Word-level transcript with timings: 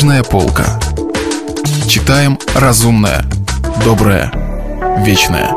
Книжная 0.00 0.22
полка. 0.22 0.80
Читаем 1.86 2.38
разумное, 2.54 3.22
доброе, 3.84 4.32
вечное. 5.04 5.52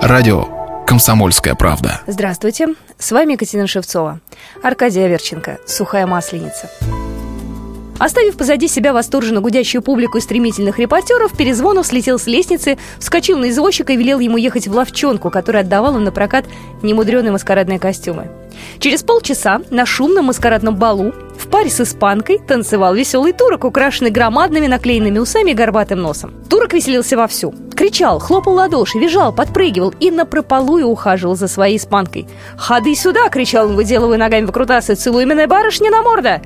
Радио 0.00 0.46
«Комсомольская 0.86 1.54
правда». 1.54 2.00
Здравствуйте, 2.06 2.68
с 2.98 3.12
вами 3.12 3.34
Екатерина 3.34 3.66
Шевцова. 3.66 4.20
Аркадий 4.62 5.02
Аверченко, 5.02 5.58
«Сухая 5.66 6.06
масленица». 6.06 6.70
Оставив 7.98 8.36
позади 8.36 8.68
себя 8.68 8.92
восторженно 8.92 9.40
гудящую 9.40 9.80
публику 9.80 10.18
и 10.18 10.20
стремительных 10.20 10.78
репортеров, 10.78 11.36
Перезвонов 11.36 11.86
слетел 11.86 12.18
с 12.18 12.26
лестницы, 12.26 12.76
вскочил 12.98 13.38
на 13.38 13.48
извозчика 13.48 13.92
и 13.92 13.96
велел 13.96 14.18
ему 14.18 14.36
ехать 14.36 14.68
в 14.68 14.72
ловчонку, 14.72 15.30
которая 15.30 15.62
отдавала 15.62 15.98
на 15.98 16.12
прокат 16.12 16.44
немудреные 16.82 17.32
маскарадные 17.32 17.78
костюмы. 17.78 18.30
Через 18.78 19.02
полчаса 19.02 19.62
на 19.70 19.86
шумном 19.86 20.26
маскарадном 20.26 20.76
балу 20.76 21.12
в 21.38 21.48
паре 21.48 21.70
с 21.70 21.80
испанкой 21.80 22.38
танцевал 22.38 22.94
веселый 22.94 23.32
турок, 23.32 23.64
украшенный 23.64 24.10
громадными 24.10 24.66
наклеенными 24.66 25.18
усами 25.18 25.52
и 25.52 25.54
горбатым 25.54 26.00
носом. 26.00 26.34
Турок 26.48 26.72
веселился 26.74 27.16
вовсю. 27.16 27.54
Кричал, 27.74 28.18
хлопал 28.18 28.54
ладоши, 28.54 28.98
визжал, 28.98 29.34
подпрыгивал 29.34 29.92
и 30.00 30.10
напропалую 30.10 30.86
ухаживал 30.86 31.36
за 31.36 31.48
своей 31.48 31.76
испанкой. 31.76 32.26
«Ходы 32.56 32.94
сюда!»— 32.94 33.28
кричал 33.30 33.68
он, 33.68 33.76
выделывая 33.76 34.16
ногами 34.16 34.46
выкрутасы. 34.46 34.94
«Целуй 34.94 35.26
меня, 35.26 35.46
барышня, 35.46 35.90
на 35.90 36.02
морда!» 36.02 36.40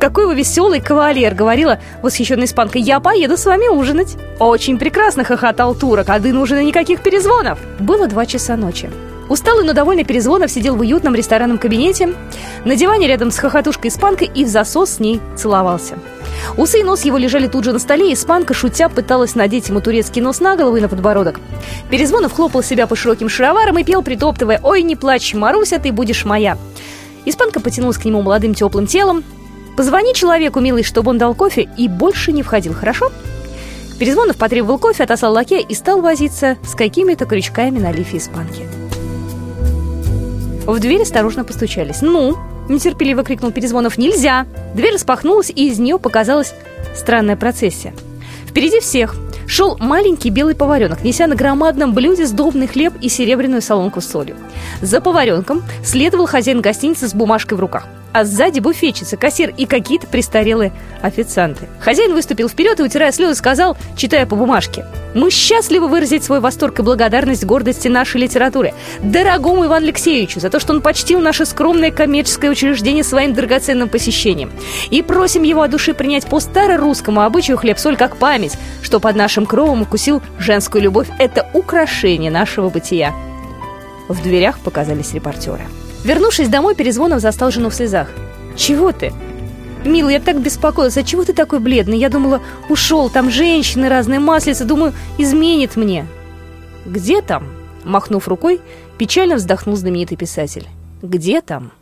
«Ах, 0.00 0.08
какой 0.08 0.26
вы 0.26 0.34
веселый 0.34 0.80
кавалер!»— 0.80 1.34
говорила 1.36 1.78
восхищенная 2.02 2.46
испанка. 2.46 2.78
«Я 2.78 3.00
поеду 3.00 3.36
с 3.36 3.44
вами 3.44 3.68
ужинать!» 3.68 4.16
«Очень 4.38 4.78
прекрасно!»— 4.78 5.24
хохотал 5.24 5.74
турок. 5.74 6.08
«А 6.08 6.18
ты 6.18 6.32
нужен 6.32 6.58
и 6.58 6.64
никаких 6.64 7.02
перезвонов!» 7.02 7.58
Было 7.78 8.06
два 8.06 8.26
часа 8.26 8.56
ночи. 8.56 8.90
Усталый, 9.28 9.64
но 9.64 9.72
довольный 9.72 10.02
Перезвонов 10.02 10.50
сидел 10.50 10.74
в 10.74 10.80
уютном 10.80 11.14
ресторанном 11.14 11.56
кабинете, 11.58 12.14
на 12.64 12.74
диване 12.74 13.06
рядом 13.06 13.30
с 13.30 13.38
хохотушкой-испанкой 13.38 14.28
и 14.34 14.44
в 14.44 14.48
засос 14.48 14.94
с 14.94 14.98
ней 14.98 15.20
целовался. 15.36 15.98
Усы 16.56 16.80
и 16.80 16.82
нос 16.82 17.04
его 17.04 17.16
лежали 17.16 17.46
тут 17.46 17.62
же 17.62 17.72
на 17.72 17.78
столе, 17.78 18.10
и 18.10 18.14
испанка, 18.14 18.54
шутя, 18.54 18.88
пыталась 18.88 19.36
надеть 19.36 19.68
ему 19.68 19.80
турецкий 19.80 20.20
нос 20.20 20.40
на 20.40 20.56
голову 20.56 20.78
и 20.78 20.80
на 20.80 20.88
подбородок. 20.88 21.38
Перезвонов 21.90 22.32
хлопал 22.32 22.64
себя 22.64 22.88
по 22.88 22.96
широким 22.96 23.28
шароварам 23.28 23.78
и 23.78 23.84
пел, 23.84 24.02
притоптывая 24.02 24.58
«Ой, 24.64 24.82
не 24.82 24.96
плачь, 24.96 25.32
Маруся, 25.32 25.78
ты 25.78 25.92
будешь 25.92 26.24
моя!» 26.24 26.58
Испанка 27.24 27.60
потянулась 27.60 27.98
к 27.98 28.04
нему 28.04 28.22
молодым 28.22 28.54
теплым 28.54 28.88
телом. 28.88 29.22
«Позвони 29.80 30.12
человеку, 30.12 30.60
милый, 30.60 30.82
чтобы 30.82 31.08
он 31.08 31.16
дал 31.16 31.34
кофе 31.34 31.66
и 31.78 31.88
больше 31.88 32.32
не 32.32 32.42
входил, 32.42 32.74
хорошо?» 32.74 33.10
Перезвонов 33.98 34.36
потребовал 34.36 34.78
кофе, 34.78 35.04
отослал 35.04 35.32
лакея 35.32 35.64
и 35.66 35.72
стал 35.72 36.02
возиться 36.02 36.58
с 36.68 36.74
какими-то 36.74 37.24
крючками 37.24 37.78
на 37.78 37.90
лифе 37.90 38.18
испанки. 38.18 38.66
В 40.66 40.78
дверь 40.80 41.00
осторожно 41.00 41.44
постучались. 41.44 42.02
«Ну?»– 42.02 42.36
нетерпеливо 42.68 43.24
крикнул 43.24 43.52
Перезвонов. 43.52 43.96
«Нельзя!» 43.96 44.44
Дверь 44.74 44.92
распахнулась, 44.92 45.48
и 45.48 45.70
из 45.70 45.78
нее 45.78 45.98
показалась 45.98 46.52
странная 46.94 47.36
процессия. 47.36 47.94
Впереди 48.46 48.80
всех 48.80 49.14
шел 49.46 49.78
маленький 49.78 50.28
белый 50.28 50.54
поваренок, 50.54 51.02
неся 51.02 51.26
на 51.26 51.36
громадном 51.36 51.94
блюде 51.94 52.26
сдобный 52.26 52.66
хлеб 52.66 52.92
и 53.00 53.08
серебряную 53.08 53.62
солонку 53.62 54.02
с 54.02 54.08
солью. 54.08 54.36
За 54.82 55.00
поваренком 55.00 55.62
следовал 55.82 56.26
хозяин 56.26 56.60
гостиницы 56.60 57.08
с 57.08 57.14
бумажкой 57.14 57.56
в 57.56 57.62
руках 57.62 57.86
а 58.12 58.24
сзади 58.24 58.60
буфетчица, 58.60 59.16
кассир 59.16 59.52
и 59.56 59.66
какие-то 59.66 60.06
престарелые 60.06 60.72
официанты. 61.02 61.68
Хозяин 61.80 62.12
выступил 62.12 62.48
вперед 62.48 62.80
и, 62.80 62.82
утирая 62.82 63.12
слезы, 63.12 63.34
сказал, 63.34 63.76
читая 63.96 64.26
по 64.26 64.36
бумажке, 64.36 64.84
«Мы 65.14 65.30
счастливы 65.30 65.88
выразить 65.88 66.24
свой 66.24 66.40
восторг 66.40 66.78
и 66.78 66.82
благодарность 66.82 67.44
гордости 67.44 67.88
нашей 67.88 68.20
литературы, 68.20 68.74
дорогому 69.02 69.66
Ивану 69.66 69.86
Алексеевичу, 69.86 70.40
за 70.40 70.50
то, 70.50 70.60
что 70.60 70.72
он 70.72 70.82
почтил 70.82 71.20
наше 71.20 71.46
скромное 71.46 71.90
коммерческое 71.90 72.50
учреждение 72.50 73.04
своим 73.04 73.34
драгоценным 73.34 73.88
посещением. 73.88 74.52
И 74.90 75.02
просим 75.02 75.42
его 75.42 75.62
от 75.62 75.70
души 75.70 75.94
принять 75.94 76.26
по 76.26 76.40
старорусскому 76.40 77.22
обычаю 77.22 77.58
хлеб-соль 77.58 77.96
как 77.96 78.16
память, 78.16 78.56
что 78.82 79.00
под 79.00 79.16
нашим 79.16 79.46
кровом 79.46 79.82
укусил 79.82 80.22
женскую 80.38 80.82
любовь. 80.82 81.08
Это 81.18 81.48
украшение 81.54 82.30
нашего 82.30 82.68
бытия». 82.68 83.12
В 84.08 84.22
дверях 84.22 84.58
показались 84.58 85.14
репортеры. 85.14 85.62
Вернувшись 86.04 86.48
домой, 86.48 86.74
Перезвонов 86.74 87.20
застал 87.20 87.50
жену 87.50 87.68
в 87.68 87.74
слезах. 87.74 88.08
«Чего 88.56 88.92
ты?» 88.92 89.12
«Милый, 89.84 90.14
я 90.14 90.20
так 90.20 90.40
беспокоился. 90.40 91.02
Чего 91.02 91.24
ты 91.24 91.32
такой 91.32 91.58
бледный? 91.58 91.98
Я 91.98 92.10
думала, 92.10 92.40
ушел, 92.68 93.08
там 93.08 93.30
женщины 93.30 93.88
разные, 93.88 94.20
маслица. 94.20 94.64
Думаю, 94.64 94.92
изменит 95.18 95.76
мне». 95.76 96.06
«Где 96.84 97.22
там?» 97.22 97.44
Махнув 97.84 98.28
рукой, 98.28 98.60
печально 98.98 99.36
вздохнул 99.36 99.76
знаменитый 99.76 100.16
писатель. 100.16 100.66
«Где 101.02 101.40
там?» 101.40 101.72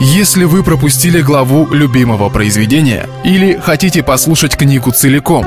Если 0.00 0.44
вы 0.44 0.62
пропустили 0.62 1.20
главу 1.20 1.66
любимого 1.72 2.28
произведения 2.28 3.06
или 3.24 3.56
хотите 3.56 4.02
послушать 4.02 4.56
книгу 4.56 4.90
целиком, 4.90 5.46